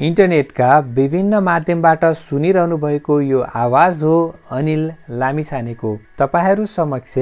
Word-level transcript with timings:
इन्टरनेटका 0.00 0.78
विभिन्न 0.96 1.38
माध्यमबाट 1.44 2.04
सुनिरहनु 2.16 2.76
भएको 2.80 3.20
यो 3.20 3.40
आवाज 3.40 4.02
हो 4.04 4.14
अनिल 4.50 4.84
लामिछानेको। 5.20 5.90
तपाईँहरू 6.18 6.64
समक्ष 6.66 7.16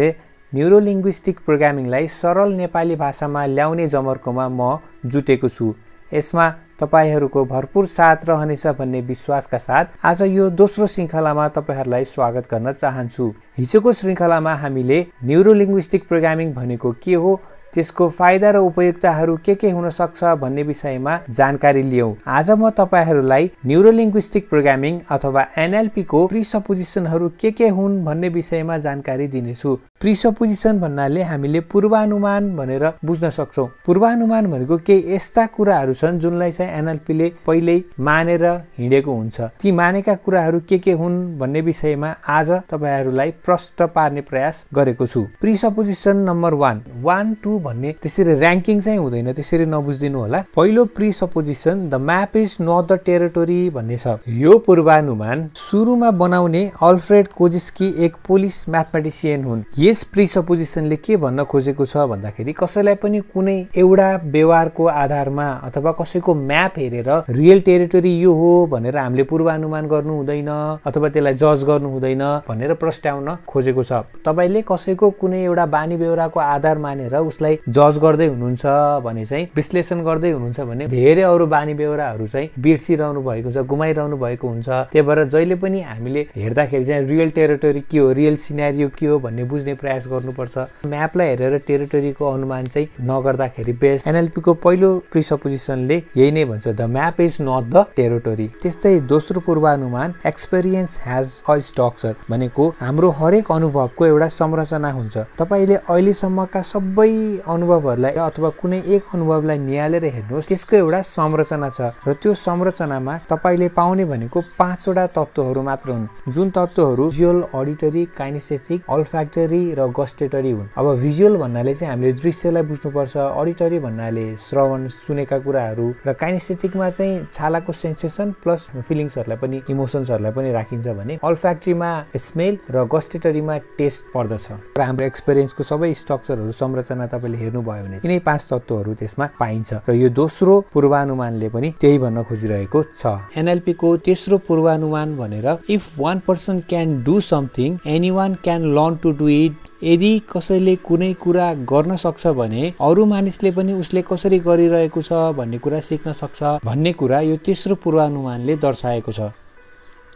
न्युरोलिङ्ग्विस्टिक 0.53 1.41
प्रोग्रामिङलाई 1.46 2.06
सरल 2.09 2.53
नेपाली 2.54 2.96
भाषामा 2.96 3.45
ल्याउने 3.46 3.88
जमर्कोमा 3.88 4.46
म 4.49 4.79
जुटेको 5.11 5.49
छु। 5.49 5.75
यसमा 6.12 6.46
तपाईँहरूको 6.80 7.45
भरपुर 7.45 7.87
साथ 7.88 8.25
रहनेछ 8.28 8.67
भन्ने 8.79 9.01
विश्वासका 9.10 9.58
साथ 9.58 9.99
आज 10.06 10.22
यो 10.31 10.49
दोस्रो 10.54 10.87
श्रृङ्खलामा 10.87 11.49
तपाईँहरूलाई 11.58 12.04
स्वागत 12.06 12.49
गर्न 12.51 12.72
चाहन्छु। 12.72 13.33
हिजोको 13.58 13.92
श्रृङ्खलामा 13.92 14.54
हामीले 14.54 15.06
न्युरोलिङ्ग्विस्टिक 15.24 16.09
प्रोग्रामिङ 16.09 16.55
भनेको 16.55 16.92
के 17.02 17.15
हो 17.15 17.41
त्यसको 17.74 18.09
फाइदा 18.09 18.50
र 18.50 18.56
उपयुक्ताहरू 18.64 19.37
के 19.45 19.55
के 19.55 19.70
हुन 19.70 19.88
सक्छ 19.91 20.24
भन्ने 20.41 20.62
विषयमा 20.62 21.18
जानकारी 21.30 21.82
लियौँ। 21.82 22.14
आज 22.27 22.50
म 22.50 22.70
तपाईँहरूलाई 22.70 23.50
न्युरोलिङ्ग्विस्टिक 23.66 24.48
प्रोग्रामिङ 24.48 25.00
अथवा 25.10 25.46
एनएलपीको 25.59 26.26
प्रिसपोजिसनहरू 26.26 27.28
के 27.40 27.50
के 27.50 27.68
हुन् 27.68 28.04
भन्ने 28.04 28.28
विषयमा 28.28 28.78
जानकारी 28.78 29.26
दिनेछु। 29.28 29.76
प्रिसपोजिसन 30.00 30.78
भन्नाले 30.80 31.23
हामीले 31.23 31.60
पूर्वानुमान 31.73 32.54
भनेर 32.56 32.86
बुझ्न 33.04 33.30
सक्छौँ। 33.30 33.66
पूर्वानुमान 33.87 34.50
भनेको 34.50 34.76
केही 34.78 35.14
यस्ता 35.14 35.46
कुराहरू 35.56 35.95
छन् 35.95 36.18
जुनलाई 36.20 36.52
चाहिँ 36.52 36.73
एनएलपीले 36.73 37.28
पहिल्यै 37.46 37.82
मानेर 38.00 38.45
हिँडेको 38.78 39.12
हुन्छ। 39.12 39.40
ती 39.60 39.73
मानेका 39.73 40.14
कुराहरू 40.24 40.60
के 40.68 40.78
के 40.78 40.92
हुन् 40.92 41.38
भन्ने 41.38 41.60
विषयमा 41.60 42.14
आज 42.28 42.50
तपाईँहरूलाई 42.70 43.30
प्रष्ट 43.45 43.82
पार्ने 43.95 44.20
प्रयास 44.20 44.64
गरेको 44.74 45.06
छु। 45.06 45.26
Presupposition 45.40 46.16
number 46.28 46.54
one 46.54 46.82
one 47.02 47.34
two 47.42 47.57
भन्ने 47.58 47.92
त्यसरी 48.02 48.32
ऱ्याङ्किङ 48.34 48.80
चाहिँ 48.80 48.98
हुँदैन 48.98 49.32
त्यसरी 49.32 49.66
नबुझिदिनु 49.66 50.18
होला। 50.18 50.42
पहिलो 50.56 50.84
presupposition 50.96 51.88
the 51.90 51.94
map 51.94 52.36
is 52.36 52.56
not 52.60 52.92
the 52.92 52.98
territory 53.06 53.58
भन्ने 53.70 53.96
छ। 53.98 54.16
यो 54.28 54.58
पूर्वानुमान 54.66 55.48
सुरुमा 55.54 56.10
बनाउने 56.10 56.62
अल्फ्रेड 56.82 57.28
कोजिस्की 57.38 57.88
एक 58.04 58.16
पोलिस 58.28 58.59
म्याथमेटिसियन 58.68 59.45
हुन्। 59.45 59.62
यस 59.78 60.04
प्रिसपोजिसनले 60.12 60.96
के 60.96 61.16
भन्न 61.16 61.45
खोजेको 61.45 61.87
छ 61.87 62.06
भन्दाखेरि 62.09 62.52
कसैलाई 62.52 62.95
पनि 63.02 63.20
कुनै 63.34 63.56
एउटा 63.76 64.09
व्यवहारको 64.25 64.87
आधारमा 64.87 65.48
अथवा 65.65 65.93
कसैको 66.00 66.34
म्याप 66.34 66.78
हेरेर 66.78 67.11
रियल 67.31 67.61
टेरिटोरी 67.61 68.12
यो 68.19 68.33
हो 68.34 68.50
भनेर 68.72 68.97
हामीले 68.97 69.22
पूर्वानुमान 69.31 69.89
गर्नु 69.89 70.15
हुँदैन 70.17 70.48
अथवा 70.87 71.09
त्यसलाई 71.09 71.34
जज 71.34 71.65
गर्नु 71.69 71.89
हुँदैन 71.91 72.22
भनेर 72.48 72.75
प्रस्ट्याउन 72.75 73.28
खोजेको 73.48 73.83
छ। 73.83 73.93
तपाईँले 74.25 74.62
कसैको 74.69 75.11
कुनै 75.20 75.43
एउटा 75.45 75.67
बानी 75.67 75.97
बेहोराको 75.97 76.41
आधार 76.41 76.78
मानेर 76.78 77.17
उसलाई 77.19 77.48
जज 77.69 77.99
गर्दै 78.03 78.27
हुनुहुन्छ 78.27 78.65
भने 79.05 79.25
चाहिँ 79.27 79.49
विश्लेषण 79.57 80.03
गर्दै 80.05 80.31
हुनुहुन्छ 80.31 80.61
भने 80.71 80.87
धेरै 80.89 81.23
अरू 81.23 81.47
बानी 81.55 81.75
बेहोराहरू 81.75 82.27
चाहिँ 82.27 82.51
बिर्सिरहनु 82.63 83.23
भएको 83.29 83.53
छ 83.53 83.65
गुमाइरहनु 83.73 84.17
भएको 84.17 84.49
हुन्छ। 84.49 84.69
त्यही 84.93 85.07
भएर 85.09 85.25
जहिले 85.29 85.55
पनि 85.63 85.81
हामीले 85.83 86.27
हेर्दाखेरि 86.37 86.85
चाहिँ 86.85 87.07
रियल 87.09 87.31
टेरिटोरी 87.39 87.81
के 87.91 87.99
हो 87.99 88.13
रियल 88.21 88.37
सिनेरियो 88.47 88.89
के 88.99 89.07
हो 89.07 89.19
भन्ने 89.19 89.45
बुझ्ने 89.51 89.75
प्रयास 89.83 90.07
गर्नुपर्छ। 90.13 90.87
म्यापलाई 90.87 91.29
हेरेर 91.29 91.59
टेरिटोरीको 91.67 92.33
अनुमान 92.33 92.67
चाहिँ 92.67 92.89
नगर्दाखेरि 93.11 93.73
बेस्ट 93.83 94.07
एनएलपीको 94.09 94.55
पहिलो 94.65 94.91
प्रिसपोजिसनले 95.12 95.97
यही 96.17 96.31
नै 96.33 96.45
भन्छ 96.45 96.69
the 96.69 96.89
map 96.97 97.21
is 97.21 97.37
not 97.41 97.65
the 97.75 97.85
territory 97.97 98.47
त्यस्तै 98.62 98.95
दोस्रो 99.09 99.41
पूर्वानुमान 99.47 100.15
एक्सपिरियन्स 100.27 100.99
हेज 101.07 101.27
अ 101.49 101.59
स्ट्रक्चर 101.69 102.15
भनेको 102.31 102.69
हाम्रो 102.81 103.11
हरेक 103.19 103.51
अनुभवको 103.53 104.07
एउटा 104.07 104.29
संरचना 104.39 104.91
हुन्छ। 104.93 105.17
तपाईँले 105.39 105.75
अहिलेसम्मका 105.75 106.62
सबै 106.62 107.12
अनुभवहरूलाई 107.47 108.14
अथवा 108.19 108.48
कुनै 108.61 108.81
एक 108.94 109.03
अनुभवलाई 109.14 109.58
निहालेर 109.58 110.05
हेर्नुहोस् 110.05 110.48
त्यसको 110.48 110.77
एउटा 110.77 111.00
संरचना 111.03 111.69
छ 111.70 111.81
र 112.06 112.12
त्यो 112.22 112.34
संरचनामा 112.34 113.14
तपाईँले 113.31 113.69
पाउने 113.78 114.05
भनेको 114.05 114.41
पाँचवटा 114.58 115.06
तत्त्वहरू 115.17 115.62
मात्र 115.62 115.91
हुन्। 115.91 116.06
जुन 116.33 116.50
तत्त्वहरू 116.50 117.05
भिजुअल 117.11 117.41
अडिटरी 117.55 118.05
काइनेसेटिक 118.19 118.81
अल्फ्याक्टरी 118.89 119.62
र 119.78 119.86
गस्टेटरी 119.98 120.50
हुन्। 120.50 120.69
अब 120.77 120.87
भिजुअल 121.00 121.37
भन्नाले 121.37 121.75
चाहिँ 121.75 121.91
हामीले 121.93 122.12
दृश्यलाई 122.22 122.62
बुझ्नुपर्छ 122.62 123.16
अडिटरी 123.16 123.78
भन्नाले 123.78 124.27
श्रवण 124.37 124.87
सुनेका 124.88 125.38
कुराहरू 125.38 125.87
र 126.06 126.12
काइनेसेटिकमा 126.12 126.91
चाहिँ 126.91 127.27
छालाको 127.32 127.72
सेन्सेसन 127.72 128.32
प्लस 128.43 128.69
फिलिङ्सहरूलाई 128.88 129.38
पनि 129.38 129.62
इमोसन्सहरूलाई 129.71 130.32
पनि 130.32 130.53
राखिन्छ 130.53 130.87
भने 130.98 131.19
अल्फ्याक्ट्रीमा 131.25 131.91
स्मेल 132.16 132.59
र 132.71 132.84
गस्टेटरीमा 132.94 133.56
टेस्ट 133.78 134.04
पर्दछ। 134.15 134.47
र 134.78 134.81
हाम्रो 134.81 135.06
एक्सपिरियन्सको 135.06 135.62
सबै 135.65 135.93
स्ट्रक्चरहरू 135.94 136.53
संरचना 136.53 137.06
तपाईँले 137.28 137.44
हेर्नुभयो 137.44 137.84
भने 137.84 137.97
यिनै 137.97 138.19
पाँच 138.25 138.43
तत्त्वहरू 138.50 138.93
त्यसमा 138.94 139.27
पाइन्छ 139.39 139.71
र 139.89 139.93
यो 139.94 140.09
दोस्रो 140.11 140.55
पूर्वानुमानले 140.72 141.49
पनि 141.49 141.69
त्यही 141.81 141.99
भन्न 141.99 142.22
खोजिरहेको 142.25 142.81
छ। 142.97 143.03
एनएलपीको 143.37 143.89
तेस्रो 144.06 144.39
पूर्वानुमान 144.49 145.16
भनेर 145.16 145.47
if 145.69 145.84
one 145.99 146.19
person 146.27 146.61
can 146.69 147.03
do 147.05 147.21
something 147.21 147.78
anyone 148.11 148.34
can 148.44 148.61
learn 148.75 148.97
to 149.03 149.11
do 149.21 149.28
it 149.28 149.55
यदि 149.84 150.12
कसैले 150.33 150.77
कुनै 150.89 151.12
कुरा 151.22 151.53
गर्न 151.69 151.97
सक्छ 151.97 152.27
भने 152.41 152.62
अरू 152.81 153.05
मानिसले 153.05 153.50
पनि 153.53 153.72
उसले 153.83 154.03
कसरी 154.09 154.39
गरिरहेको 154.49 155.03
छ 155.03 155.12
भन्ने 155.37 155.59
कुरा 155.59 155.81
सिक्न 155.91 156.12
सक्छ 156.22 156.43
भन्ने 156.65 156.93
कुरा 157.00 157.21
यो 157.28 157.37
तेस्रो 157.45 157.75
पूर्वानुमानले 157.84 158.56
दर्शाएको 158.56 159.12
छ। 159.12 159.31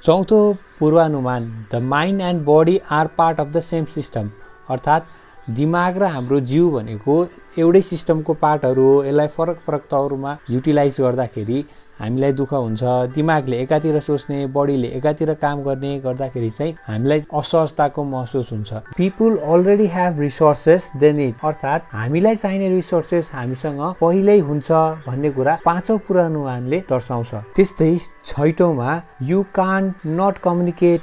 चौथो 0.02 0.40
पूर्वानुमान 0.78 1.42
the 1.72 1.82
mind 1.86 2.20
and 2.20 2.44
body 2.44 2.80
are 2.90 3.06
part 3.18 3.40
of 3.40 3.48
the 3.48 3.60
same 3.62 3.84
system 3.92 4.30
अर्थात् 4.70 5.04
दिमाग 5.50 5.96
र 5.98 6.04
हाम्रो 6.06 6.40
जिउ 6.40 6.70
भनेको 6.70 7.14
एउटै 7.58 7.80
सिस्टमको 7.82 8.34
पार्टहरू 8.42 8.82
हो। 8.82 9.04
यसलाई 9.04 9.28
फरक 9.28 9.56
फरक 9.66 9.86
तौरमा 9.90 10.36
युटिलाइज 10.50 10.96
गर्दाखेरि 11.00 11.64
हामीलाई 12.00 12.32
दुःख 12.32 12.52
हुन्छ। 12.54 12.82
दिमागले 13.14 13.56
एकातिर 13.62 13.98
सोच्ने 14.00 14.46
बडीले 14.54 14.88
एकातिर 14.98 15.32
काम 15.42 15.62
गर्ने 15.62 15.98
गर्दाखेरि 16.04 16.50
चाहिँ 16.50 16.74
हामीलाई 16.86 17.22
असहजताको 17.34 18.04
महसुस 18.04 18.52
हुन्छ। 18.52 18.72
People 18.96 19.36
already 19.38 19.86
have 19.94 20.20
resources 20.20 20.90
then 21.00 21.20
it 21.20 21.44
अर्थात् 21.44 21.82
हामीलाई 21.92 22.36
चाहिने 22.36 22.68
रिसोर्सेस 22.68 23.30
हामीसँग 23.34 23.82
पहिल्यै 24.00 24.38
हुन्छ 24.38 24.70
भन्ने 25.06 25.30
कुरा 25.30 25.58
पाँचौँ 25.64 25.98
पुरानुमानले 26.08 26.78
दर्शाउँछ। 26.90 27.34
त्यस्तै 27.56 27.96
छैटौँमा 28.24 28.90
यु 29.22 29.42
कान 29.54 29.92
नट 30.06 30.38
कम्युनिकेट 30.38 31.00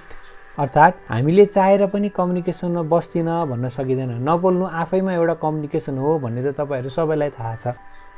अर्थात् 0.60 0.96
हामीले 1.10 1.46
चाहेर 1.46 1.86
पनि 1.88 2.10
कम्युनिकेसनमा 2.16 2.82
बस्दिनँ 2.92 3.48
भन्न 3.48 3.70
सकिँदैन। 3.70 4.12
नबोल्नु 4.28 4.66
आफैमा 4.82 5.14
एउटा 5.14 5.34
कम्युनिकेसन 5.44 5.98
हो 5.98 6.18
भन्ने 6.20 6.42
त 6.44 6.56
तपाईँहरू 6.58 6.90
सबैलाई 6.90 7.30
थाहा 7.32 7.56
छ। 7.56 7.74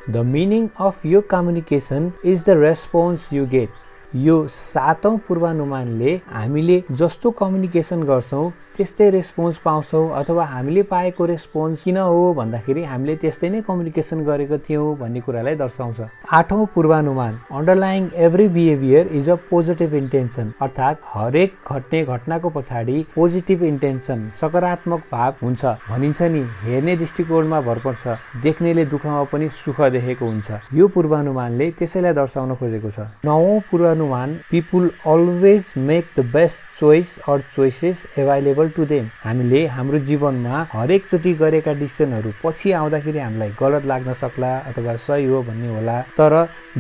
द 0.09 0.25
मिनिङ 0.25 0.67
अफ 0.81 1.05
यो 1.05 1.21
communication 1.29 2.11
is 2.25 2.45
the 2.45 2.57
response 2.57 3.27
you 3.33 3.45
get 3.45 3.69
यो 4.15 4.35
सातौँ 4.47 5.17
पूर्वानुमानले 5.27 6.13
हामीले 6.29 6.83
जस्तो 6.91 7.29
कम्युनिकेसन 7.31 8.01
गर्छौँ 8.03 8.49
त्यस्तै 8.77 9.09
रेस्पोन्स 9.09 9.57
पाउँछौँ 9.65 10.09
अथवा 10.19 10.45
हामीले 10.45 10.81
पाएको 10.83 11.25
रेस्पोन्स 11.25 11.83
किन 11.83 11.97
हो 11.97 12.33
भन्दाखेरि 12.33 12.83
हामीले 12.83 13.15
त्यस्तै 13.15 13.49
नै 13.49 13.61
कम्युनिकेसन 13.67 14.23
गरेको 14.25 14.57
थियौँ 14.67 14.95
भन्ने 14.99 15.19
कुरालाई 15.21 15.55
दर्शाउँछ। 15.55 15.99
आठौँ 16.31 16.65
पूर्वानुमान 16.75 17.37
underlying 17.51 18.09
every 18.27 18.47
behaviour 18.49 19.07
is 19.15 19.29
a 19.29 19.35
positive 19.49 19.93
intention 19.93 20.51
अर्थात् 20.61 21.07
हरेक 21.13 21.71
घट्ने 21.71 22.03
घटनाको 22.03 22.49
पछाडि 22.49 23.05
पोजिटिभ 23.15 23.63
इन्टेन्सन 23.63 24.29
सकारात्मक 24.41 25.03
भाव 25.11 25.33
हुन्छ। 25.43 25.65
भनिन्छ 25.87 26.21
नि 26.21 26.43
हेर्ने 26.63 26.95
दृष्टिकोणमा 26.97 27.61
भर 27.61 27.79
पर्छ 27.87 28.17
देख्नेले 28.43 28.85
दुःखमा 28.91 29.23
पनि 29.31 29.49
सुख 29.63 29.81
देखेको 29.95 30.25
हुन्छ। 30.25 30.51
यो 30.73 30.87
पूर्वानुमानले 30.87 31.71
त्यसैलाई 31.79 32.13
दर्शाउन 32.13 32.55
खोजेको 32.59 32.89
छ। 32.91 33.07
नवौँ 33.25 33.59
पूर्वानु 33.71 33.99
अनुमान 34.01 34.33
people 34.49 34.89
always 35.07 35.73
make 35.77 36.05
the 36.17 36.23
best 36.33 36.63
choice 36.79 37.09
or 37.29 37.41
choices 37.55 38.05
available 38.19 38.69
to 38.75 38.85
them 38.85 39.09
हामीले 39.23 39.65
हाम्रो 39.75 39.97
जीवनमा 40.09 40.65
हरेकचोटि 40.71 41.33
गरेका 41.41 41.73
डिसिसनहरू 41.81 42.31
पछि 42.43 42.71
आउँदाखेरि 42.79 43.19
हामीलाई 43.19 43.51
गलत 43.59 43.85
लाग्न 43.91 44.13
सक्ला 44.21 44.51
अथवा 44.69 44.95
सही 45.05 45.25
हो 45.25 45.41
भन्ने 45.43 45.67
होला। 45.67 45.99
तर 46.17 46.33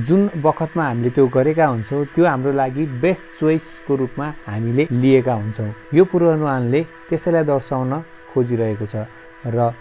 जुन 0.07 0.29
बखतमा 0.41 0.87
हामीले 0.87 1.09
त्यो 1.15 1.27
गरेका 1.37 1.65
हुन्छौँ 1.65 2.05
त्यो 2.15 2.25
हाम्रो 2.25 2.51
लागि 2.57 2.85
बेस्ट 3.05 3.39
चोइसको 3.39 3.95
रूपमा 4.01 4.33
हामीले 4.47 4.87
लिएका 4.91 5.33
हुन्छौँ। 5.33 5.69
यो 5.93 6.03
पूर्वानुमानले 6.09 6.81
त्यसैलाई 7.09 7.43
दर्शाउन 7.53 7.93
खोजिरहेको 8.33 8.85
छ। 8.85 9.05
र 9.45 9.71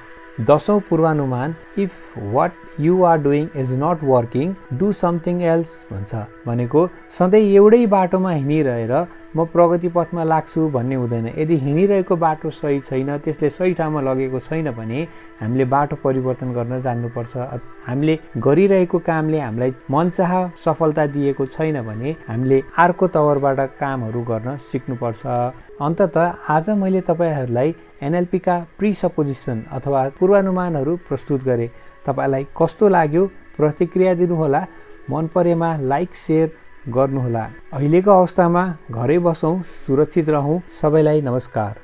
दसौँ 0.49 0.79
पूर्वानुमान 0.89 1.55
if 1.79 2.19
what 2.33 2.53
you 2.81 3.03
are 3.05 3.19
doing 3.23 3.49
is 3.57 3.73
not 3.79 4.05
working 4.05 4.55
do 4.79 4.93
something 5.01 5.43
else 5.53 5.73
भन्छ। 5.91 6.15
भनेको 6.47 6.89
सधैँ 7.19 7.43
एउटै 7.55 7.87
बाटोमा 7.95 8.31
हिँडिरहेर 8.31 8.93
म 9.37 9.45
प्रगति 9.47 9.89
पथमा 9.89 10.23
लाग्छु 10.25 10.69
भन्ने 10.69 10.95
हुँदैन। 10.95 11.27
यदि 11.39 11.57
हिँडिरहेको 11.57 12.17
बाटो 12.17 12.51
सही 12.51 12.81
छैन 12.81 13.19
त्यसले 13.19 13.51
सही 13.51 13.75
ठाउँमा 13.75 14.01
लगेको 14.01 14.39
छैन 14.41 14.71
भने 14.75 15.03
हामीले 15.41 15.65
बाटो 15.65 15.97
परिवर्तन 16.05 16.53
गर्न 16.53 16.81
जान्नुपर्छ। 16.83 17.37
हामीले 17.87 18.19
गरिरहेको 18.37 18.99
कामले 18.99 19.39
हामीलाई 19.41 19.75
मनचाह 19.91 20.33
सफलता 20.65 21.07
दिएको 21.15 21.47
छैन 21.47 21.81
भने 21.87 22.11
हामीले 22.29 22.63
अर्को 22.79 23.07
तवरबाट 23.09 23.61
कामहरू 23.81 24.23
गर्न 24.31 24.57
सिक्नुपर्छ। 24.67 25.23
अन्तत 25.81 26.17
आज 26.51 26.71
मैले 26.83 27.01
तपाईँहरूलाई 27.01 27.75
एनएलपीका 28.03 28.57
प्रिसपोजिसन 28.79 29.63
अथवा 29.73 30.09
पूर्वानुमानहरू 30.19 30.97
प्रस्तुत 31.09 31.45
गरेँ। 31.45 31.69
तपाईँलाई 32.07 32.47
कस्तो 32.59 32.89
लाग्यो 32.89 33.27
प्रतिक्रिया 33.57 34.15
दिनुहोला। 34.15 34.67
मन 35.11 35.27
परेमा 35.35 35.77
लाइक 35.83 36.15
सेयर 36.17 36.49
गर्नुहोला। 36.89 37.45
अहिलेको 37.73 38.11
अवस्थामा 38.11 38.63
घरै 38.91 39.19
बसौँ 39.19 39.55
सुरक्षित 39.87 40.29
रहौँ। 40.29 40.61
सबैलाई 40.81 41.21
नमस्कार। 41.21 41.75